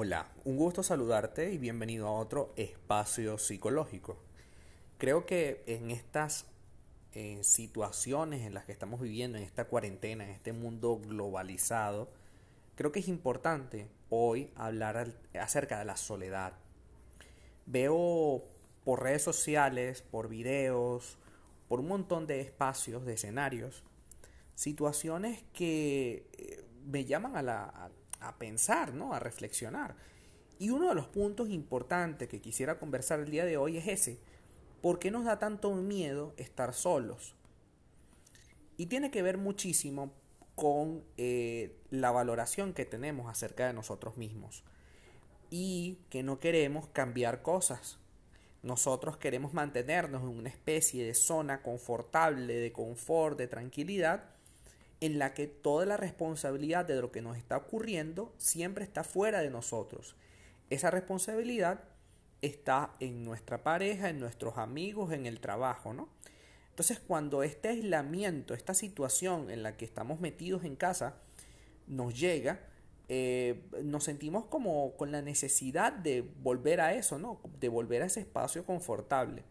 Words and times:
Hola, 0.00 0.28
un 0.44 0.56
gusto 0.56 0.84
saludarte 0.84 1.50
y 1.50 1.58
bienvenido 1.58 2.06
a 2.06 2.12
otro 2.12 2.52
espacio 2.54 3.36
psicológico. 3.36 4.16
Creo 4.96 5.26
que 5.26 5.64
en 5.66 5.90
estas 5.90 6.46
eh, 7.14 7.40
situaciones 7.42 8.42
en 8.42 8.54
las 8.54 8.64
que 8.64 8.70
estamos 8.70 9.00
viviendo, 9.00 9.38
en 9.38 9.42
esta 9.42 9.64
cuarentena, 9.64 10.22
en 10.22 10.30
este 10.30 10.52
mundo 10.52 11.00
globalizado, 11.00 12.12
creo 12.76 12.92
que 12.92 13.00
es 13.00 13.08
importante 13.08 13.88
hoy 14.08 14.52
hablar 14.54 15.14
acerca 15.34 15.80
de 15.80 15.84
la 15.84 15.96
soledad. 15.96 16.52
Veo 17.66 18.44
por 18.84 19.02
redes 19.02 19.22
sociales, 19.22 20.02
por 20.02 20.28
videos, 20.28 21.18
por 21.68 21.80
un 21.80 21.88
montón 21.88 22.28
de 22.28 22.40
espacios, 22.40 23.04
de 23.04 23.14
escenarios, 23.14 23.82
situaciones 24.54 25.42
que 25.52 26.30
eh, 26.38 26.64
me 26.86 27.04
llaman 27.04 27.36
a, 27.36 27.42
la, 27.42 27.90
pensar, 28.38 28.94
¿no? 28.94 29.14
a 29.14 29.18
reflexionar. 29.18 29.96
Y 30.58 30.70
uno 30.70 30.88
de 30.88 30.94
los 30.94 31.06
puntos 31.06 31.50
importantes 31.50 32.28
que 32.28 32.40
quisiera 32.40 32.78
conversar 32.78 33.20
el 33.20 33.30
día 33.30 33.44
de 33.44 33.56
hoy 33.56 33.76
es 33.76 33.86
ese. 33.86 34.18
¿Por 34.82 34.98
qué 34.98 35.10
nos 35.10 35.24
da 35.24 35.38
tanto 35.38 35.74
miedo 35.74 36.34
estar 36.36 36.74
solos? 36.74 37.34
Y 38.76 38.86
tiene 38.86 39.10
que 39.10 39.22
ver 39.22 39.38
muchísimo 39.38 40.12
con 40.54 41.04
eh, 41.16 41.76
la 41.90 42.10
valoración 42.10 42.74
que 42.74 42.84
tenemos 42.84 43.30
acerca 43.30 43.66
de 43.66 43.72
nosotros 43.72 44.16
mismos. 44.16 44.64
Y 45.50 45.98
que 46.10 46.22
no 46.22 46.40
queremos 46.40 46.88
cambiar 46.88 47.42
cosas. 47.42 47.98
Nosotros 48.62 49.16
queremos 49.16 49.54
mantenernos 49.54 50.22
en 50.22 50.28
una 50.28 50.48
especie 50.48 51.04
de 51.04 51.14
zona 51.14 51.62
confortable, 51.62 52.54
de 52.54 52.72
confort, 52.72 53.38
de 53.38 53.46
tranquilidad, 53.46 54.24
en 55.00 55.18
la 55.18 55.34
que 55.34 55.46
toda 55.46 55.86
la 55.86 55.96
responsabilidad 55.96 56.84
de 56.84 57.00
lo 57.00 57.12
que 57.12 57.22
nos 57.22 57.36
está 57.36 57.56
ocurriendo 57.56 58.32
siempre 58.36 58.84
está 58.84 59.04
fuera 59.04 59.40
de 59.40 59.50
nosotros. 59.50 60.16
Esa 60.70 60.90
responsabilidad 60.90 61.84
está 62.42 62.94
en 63.00 63.24
nuestra 63.24 63.62
pareja, 63.62 64.08
en 64.08 64.20
nuestros 64.20 64.58
amigos, 64.58 65.12
en 65.12 65.26
el 65.26 65.40
trabajo, 65.40 65.92
¿no? 65.92 66.08
Entonces, 66.70 67.00
cuando 67.00 67.42
este 67.42 67.68
aislamiento, 67.68 68.54
esta 68.54 68.74
situación 68.74 69.50
en 69.50 69.62
la 69.62 69.76
que 69.76 69.84
estamos 69.84 70.20
metidos 70.20 70.64
en 70.64 70.76
casa, 70.76 71.16
nos 71.88 72.18
llega, 72.18 72.60
eh, 73.08 73.64
nos 73.82 74.04
sentimos 74.04 74.44
como 74.44 74.96
con 74.96 75.10
la 75.10 75.22
necesidad 75.22 75.92
de 75.92 76.22
volver 76.42 76.80
a 76.80 76.94
eso, 76.94 77.18
¿no? 77.18 77.40
De 77.58 77.68
volver 77.68 78.02
a 78.02 78.06
ese 78.06 78.20
espacio 78.20 78.64
confortable, 78.64 79.42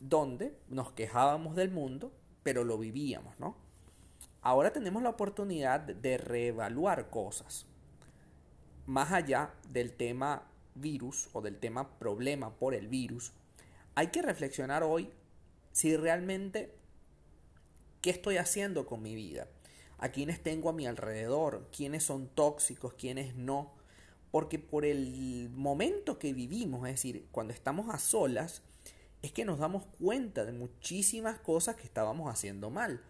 donde 0.00 0.56
nos 0.68 0.92
quejábamos 0.92 1.56
del 1.56 1.70
mundo, 1.70 2.12
pero 2.42 2.64
lo 2.64 2.78
vivíamos, 2.78 3.38
¿no? 3.38 3.56
Ahora 4.42 4.72
tenemos 4.72 5.04
la 5.04 5.10
oportunidad 5.10 5.80
de 5.80 6.18
reevaluar 6.18 7.10
cosas. 7.10 7.64
Más 8.86 9.12
allá 9.12 9.54
del 9.70 9.92
tema 9.92 10.42
virus 10.74 11.28
o 11.32 11.40
del 11.40 11.58
tema 11.58 11.96
problema 11.98 12.54
por 12.56 12.74
el 12.74 12.88
virus, 12.88 13.32
hay 13.94 14.08
que 14.08 14.20
reflexionar 14.20 14.82
hoy 14.82 15.10
si 15.70 15.96
realmente 15.96 16.74
qué 18.00 18.10
estoy 18.10 18.36
haciendo 18.36 18.84
con 18.84 19.00
mi 19.00 19.14
vida, 19.14 19.46
a 19.98 20.08
quiénes 20.08 20.42
tengo 20.42 20.68
a 20.70 20.72
mi 20.72 20.86
alrededor, 20.86 21.68
quiénes 21.74 22.02
son 22.02 22.26
tóxicos, 22.26 22.94
quiénes 22.94 23.36
no, 23.36 23.72
porque 24.32 24.58
por 24.58 24.84
el 24.84 25.50
momento 25.50 26.18
que 26.18 26.32
vivimos, 26.32 26.88
es 26.88 26.94
decir, 26.94 27.28
cuando 27.30 27.52
estamos 27.52 27.94
a 27.94 27.98
solas, 27.98 28.62
es 29.22 29.30
que 29.30 29.44
nos 29.44 29.60
damos 29.60 29.84
cuenta 30.00 30.44
de 30.44 30.52
muchísimas 30.52 31.38
cosas 31.38 31.76
que 31.76 31.84
estábamos 31.84 32.28
haciendo 32.28 32.70
mal. 32.70 33.00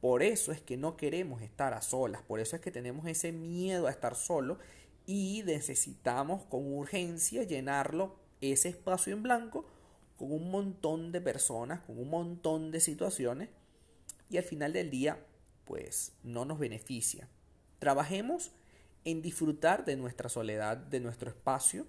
Por 0.00 0.22
eso 0.22 0.52
es 0.52 0.60
que 0.60 0.76
no 0.76 0.96
queremos 0.96 1.42
estar 1.42 1.74
a 1.74 1.82
solas, 1.82 2.22
por 2.22 2.40
eso 2.40 2.54
es 2.54 2.62
que 2.62 2.70
tenemos 2.70 3.06
ese 3.06 3.32
miedo 3.32 3.86
a 3.86 3.90
estar 3.90 4.14
solo 4.14 4.58
y 5.06 5.42
necesitamos 5.44 6.44
con 6.44 6.72
urgencia 6.72 7.42
llenarlo, 7.42 8.16
ese 8.40 8.68
espacio 8.68 9.12
en 9.12 9.22
blanco, 9.22 9.66
con 10.16 10.32
un 10.32 10.50
montón 10.50 11.10
de 11.12 11.20
personas, 11.20 11.80
con 11.80 11.98
un 11.98 12.10
montón 12.10 12.70
de 12.70 12.80
situaciones 12.80 13.48
y 14.30 14.36
al 14.36 14.44
final 14.44 14.72
del 14.72 14.90
día 14.90 15.18
pues 15.64 16.12
no 16.22 16.44
nos 16.44 16.58
beneficia. 16.58 17.28
Trabajemos 17.78 18.52
en 19.04 19.22
disfrutar 19.22 19.84
de 19.84 19.96
nuestra 19.96 20.28
soledad, 20.28 20.76
de 20.76 21.00
nuestro 21.00 21.30
espacio 21.30 21.86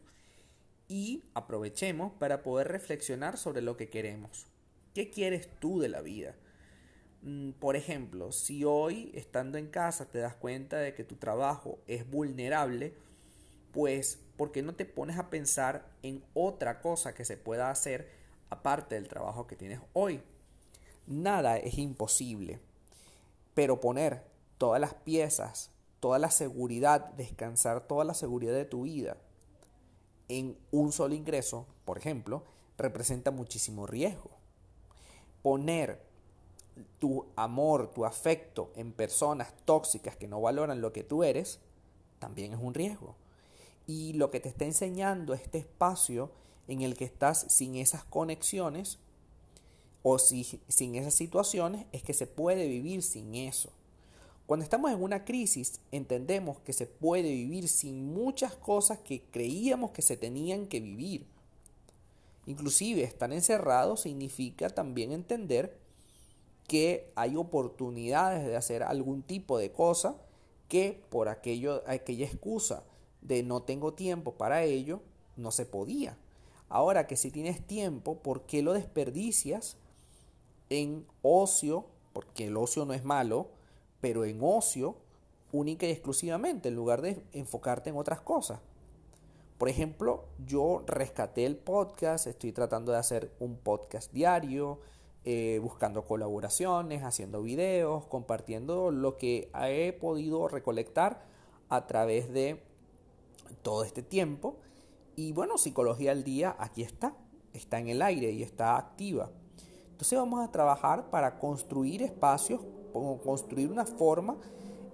y 0.88 1.24
aprovechemos 1.34 2.14
para 2.14 2.42
poder 2.42 2.68
reflexionar 2.68 3.38
sobre 3.38 3.62
lo 3.62 3.78
que 3.78 3.90
queremos. 3.90 4.48
¿Qué 4.94 5.10
quieres 5.10 5.50
tú 5.60 5.80
de 5.80 5.90
la 5.90 6.02
vida? 6.02 6.36
Mm, 7.22 7.52
por 7.52 7.76
ejemplo, 7.76 8.32
si 8.32 8.64
hoy 8.64 9.12
estando 9.14 9.58
en 9.58 9.68
casa 9.68 10.06
te 10.06 10.20
das 10.20 10.36
cuenta 10.36 10.78
de 10.78 10.94
que 10.94 11.04
tu 11.04 11.16
trabajo 11.16 11.80
es 11.88 12.10
vulnerable, 12.10 12.94
pues 13.72 14.20
¿por 14.38 14.52
qué 14.52 14.62
no 14.62 14.74
te 14.76 14.86
pones 14.86 15.18
a 15.18 15.30
pensar 15.30 15.86
en 16.02 16.24
otra 16.34 16.82
cosa 16.82 17.14
que 17.14 17.26
se 17.26 17.38
pueda 17.38 17.70
hacer 17.70 18.10
aparte 18.50 18.96
del 18.96 19.08
trabajo 19.08 19.48
que 19.48 19.56
tienes 19.56 19.82
hoy? 19.94 20.22
Nada 21.08 21.58
es 21.58 21.78
imposible, 21.78 22.60
pero 23.54 23.82
poner 23.82 24.24
todas 24.58 24.80
las 24.80 24.94
piezas, 24.94 25.72
toda 26.00 26.20
la 26.20 26.32
seguridad, 26.32 27.14
descansar 27.14 27.88
toda 27.88 28.06
la 28.06 28.14
seguridad 28.14 28.54
de 28.54 28.66
tu 28.66 28.84
vida 28.84 29.18
en 30.30 30.58
un 30.72 30.92
solo 30.92 31.16
ingreso, 31.16 31.66
por 31.84 31.98
ejemplo, 31.98 32.44
representa 32.78 33.32
muchísimo 33.32 33.88
riesgo. 33.88 34.30
Poner 35.42 36.09
tu 37.00 37.26
amor, 37.36 37.92
tu 37.94 38.06
afecto 38.06 38.72
en 38.76 38.92
personas 38.92 39.54
tóxicas 39.66 40.16
que 40.16 40.28
no 40.28 40.42
valoran 40.42 40.82
lo 40.82 40.94
que 40.94 41.04
tú 41.04 41.24
eres, 41.24 41.60
también 42.20 42.54
es 42.54 42.60
un 42.62 42.74
riesgo. 42.74 43.16
Y 43.88 44.14
lo 44.14 44.30
que 44.30 44.40
te 44.40 44.50
está 44.50 44.66
enseñando 44.66 45.34
este 45.34 45.58
espacio 45.58 46.32
en 46.68 46.82
el 46.82 46.96
que 46.96 47.06
estás 47.06 47.46
sin 47.50 47.76
esas 47.76 48.04
conexiones 48.04 49.00
o 50.04 50.20
si, 50.20 50.62
sin 50.68 50.96
esas 50.96 51.14
situaciones 51.14 51.86
es 51.92 52.04
que 52.04 52.14
se 52.14 52.28
puede 52.28 52.68
vivir 52.68 53.02
sin 53.02 53.36
eso. 53.36 53.72
Cuando 54.46 54.64
estamos 54.64 54.92
en 54.92 55.02
una 55.02 55.26
crisis 55.26 55.80
entendemos 55.92 56.60
que 56.60 56.74
se 56.74 56.88
puede 56.88 57.32
vivir 57.32 57.68
sin 57.68 58.14
muchas 58.14 58.56
cosas 58.56 59.00
que 59.00 59.22
creíamos 59.32 59.92
que 59.92 60.02
se 60.02 60.18
tenían 60.18 60.68
que 60.68 60.80
vivir. 60.80 61.28
Inclusive 62.48 63.04
estar 63.04 63.32
encerrado 63.32 63.96
significa 63.96 64.70
también 64.70 65.12
entender 65.12 65.78
que 66.70 67.12
hay 67.16 67.36
oportunidades 67.36 68.46
de 68.46 68.56
hacer 68.56 68.84
algún 68.84 69.24
tipo 69.24 69.58
de 69.58 69.74
cosa 69.74 70.16
que 70.70 71.04
por 71.10 71.28
aquello, 71.28 71.84
aquella 71.88 72.28
excusa 72.28 72.84
de 73.22 73.42
no 73.44 73.64
tengo 73.64 73.96
tiempo 73.96 74.36
para 74.36 74.64
ello, 74.64 75.02
no 75.36 75.52
se 75.52 75.66
podía. 75.66 76.16
Ahora 76.70 77.08
que 77.08 77.18
si 77.18 77.32
tienes 77.32 77.66
tiempo, 77.66 78.20
¿por 78.20 78.44
qué 78.44 78.62
lo 78.62 78.74
desperdicias 78.74 79.78
en 80.70 81.08
ocio? 81.24 81.88
Porque 82.14 82.46
el 82.48 82.56
ocio 82.56 82.86
no 82.86 82.94
es 82.94 83.04
malo, 83.04 83.48
pero 84.00 84.24
en 84.24 84.38
ocio 84.42 84.96
única 85.52 85.88
y 85.88 85.92
exclusivamente, 85.92 86.70
en 86.70 86.76
lugar 86.76 87.02
de 87.02 87.24
enfocarte 87.34 87.90
en 87.90 87.98
otras 87.98 88.22
cosas. 88.22 88.60
Por 89.58 89.70
ejemplo, 89.70 90.26
yo 90.46 90.84
rescaté 90.86 91.46
el 91.48 91.58
podcast, 91.58 92.28
estoy 92.28 92.52
tratando 92.52 92.92
de 92.92 93.00
hacer 93.00 93.32
un 93.40 93.58
podcast 93.58 94.14
diario, 94.14 94.80
eh, 95.32 95.60
buscando 95.60 96.08
colaboraciones, 96.08 97.04
haciendo 97.04 97.44
videos, 97.44 98.04
compartiendo 98.08 98.90
lo 98.90 99.16
que 99.16 99.52
he 99.54 99.94
podido 99.94 100.48
recolectar 100.48 101.24
a 101.70 101.86
través 101.86 102.34
de 102.34 102.64
todo 103.62 103.84
este 103.84 104.02
tiempo. 104.02 104.56
Y 105.16 105.32
bueno, 105.34 105.60
Psicología 105.60 106.14
al 106.14 106.24
Día 106.24 106.56
aquí 106.58 106.82
está, 106.82 107.14
está 107.54 107.78
en 107.78 107.90
el 107.90 108.02
aire 108.02 108.32
y 108.32 108.42
está 108.42 108.76
activa. 108.76 109.30
Entonces 109.92 110.18
vamos 110.18 110.44
a 110.44 110.52
trabajar 110.52 111.12
para 111.12 111.38
construir 111.38 112.02
espacios, 112.02 112.62
construir 113.24 113.70
una 113.70 113.86
forma 113.86 114.36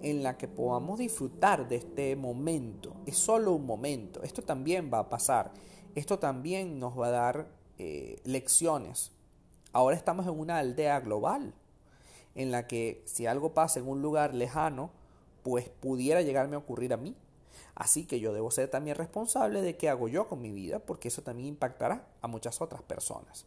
en 0.02 0.22
la 0.22 0.36
que 0.36 0.48
podamos 0.48 0.98
disfrutar 0.98 1.66
de 1.66 1.76
este 1.76 2.14
momento. 2.14 2.92
Es 3.06 3.16
solo 3.16 3.54
un 3.54 3.64
momento, 3.64 4.22
esto 4.22 4.42
también 4.42 4.90
va 4.92 4.98
a 4.98 5.08
pasar, 5.08 5.54
esto 5.94 6.18
también 6.18 6.78
nos 6.78 6.92
va 7.00 7.06
a 7.06 7.10
dar 7.10 7.48
eh, 7.78 8.20
lecciones, 8.24 9.15
Ahora 9.76 9.94
estamos 9.94 10.26
en 10.26 10.40
una 10.40 10.56
aldea 10.56 11.00
global, 11.00 11.52
en 12.34 12.50
la 12.50 12.66
que 12.66 13.02
si 13.04 13.26
algo 13.26 13.52
pasa 13.52 13.78
en 13.78 13.86
un 13.86 14.00
lugar 14.00 14.32
lejano, 14.32 14.90
pues 15.42 15.68
pudiera 15.68 16.22
llegarme 16.22 16.56
a 16.56 16.60
ocurrir 16.60 16.94
a 16.94 16.96
mí. 16.96 17.14
Así 17.74 18.06
que 18.06 18.18
yo 18.18 18.32
debo 18.32 18.50
ser 18.50 18.70
también 18.70 18.96
responsable 18.96 19.60
de 19.60 19.76
qué 19.76 19.90
hago 19.90 20.08
yo 20.08 20.28
con 20.28 20.40
mi 20.40 20.50
vida, 20.50 20.78
porque 20.78 21.08
eso 21.08 21.20
también 21.20 21.48
impactará 21.48 22.06
a 22.22 22.26
muchas 22.26 22.62
otras 22.62 22.80
personas. 22.80 23.44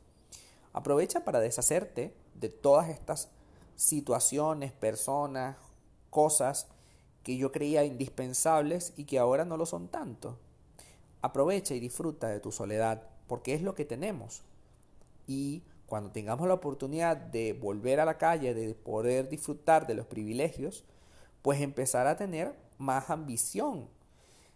Aprovecha 0.72 1.26
para 1.26 1.40
deshacerte 1.40 2.14
de 2.36 2.50
todas 2.50 2.90
estas 2.90 3.30
situaciones, 3.76 4.72
personas, 4.72 5.58
cosas 6.12 6.68
que 7.24 7.38
yo 7.38 7.52
creía 7.52 7.86
indispensables 7.86 8.94
y 8.98 9.06
que 9.06 9.18
ahora 9.18 9.46
no 9.46 9.58
lo 9.58 9.66
son 9.66 9.88
tanto. 9.88 10.38
Aprovecha 11.24 11.74
y 11.74 11.80
disfruta 11.80 12.28
de 12.28 12.40
tu 12.40 12.52
soledad, 12.52 13.02
porque 13.26 13.56
es 13.56 13.64
lo 13.64 13.74
que 13.74 13.86
tenemos. 13.86 14.44
Y 15.26 15.64
cuando 15.90 16.12
tengamos 16.12 16.48
la 16.48 16.54
oportunidad 16.54 17.18
de 17.18 17.54
volver 17.54 18.00
a 18.00 18.06
la 18.06 18.18
calle, 18.18 18.54
de 18.54 18.74
poder 18.76 19.28
disfrutar 19.28 19.88
de 19.88 19.96
los 19.96 20.06
privilegios, 20.06 20.86
pues 21.42 21.62
empezar 21.62 22.08
a 22.08 22.16
tener 22.16 22.56
más 22.78 23.10
ambición. 23.10 23.90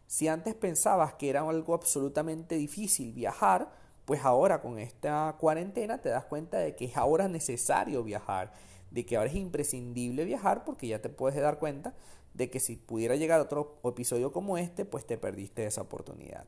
Si 0.08 0.28
antes 0.28 0.56
pensabas 0.56 1.14
que 1.16 1.30
era 1.30 1.42
algo 1.42 1.74
absolutamente 1.74 2.56
difícil 2.56 3.14
viajar, 3.14 3.72
pues 4.06 4.24
ahora 4.24 4.62
con 4.62 4.80
esta 4.80 5.36
cuarentena 5.40 6.02
te 6.02 6.10
das 6.10 6.26
cuenta 6.26 6.60
de 6.60 6.76
que 6.76 6.86
es 6.86 6.98
ahora 6.98 7.28
necesario 7.28 8.04
viajar, 8.04 8.54
de 8.92 9.06
que 9.06 9.18
ahora 9.18 9.30
es 9.30 9.36
imprescindible 9.36 10.26
viajar 10.26 10.66
porque 10.66 10.88
ya 10.88 11.02
te 11.02 11.10
puedes 11.10 11.42
dar 11.42 11.58
cuenta 11.58 11.96
de 12.34 12.50
que 12.50 12.60
si 12.60 12.76
pudiera 12.76 13.16
llegar 13.16 13.40
otro 13.40 13.80
episodio 13.84 14.32
como 14.32 14.58
este, 14.58 14.86
pues 14.86 15.06
te 15.06 15.18
perdiste 15.18 15.66
esa 15.66 15.82
oportunidad. 15.82 16.46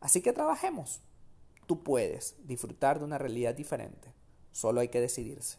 Así 0.00 0.22
que 0.22 0.32
trabajemos. 0.32 1.00
Tú 1.66 1.82
puedes 1.82 2.36
disfrutar 2.44 2.98
de 2.98 3.04
una 3.04 3.18
realidad 3.18 3.54
diferente. 3.54 4.12
Solo 4.52 4.80
hay 4.80 4.88
que 4.88 5.00
decidirse. 5.00 5.58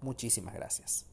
Muchísimas 0.02 0.54
gracias. 0.54 1.13